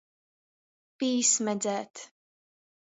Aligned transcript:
Pīsmedzēt. 1.03 2.05